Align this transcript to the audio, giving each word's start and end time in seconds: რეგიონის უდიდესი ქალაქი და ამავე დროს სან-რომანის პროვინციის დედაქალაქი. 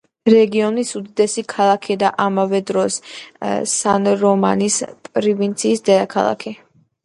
რეგიონის 0.33 0.93
უდიდესი 0.99 1.43
ქალაქი 1.53 1.97
და 2.05 2.09
ამავე 2.25 2.63
დროს 2.71 2.99
სან-რომანის 3.77 4.81
პროვინციის 5.15 5.89
დედაქალაქი. 5.95 6.61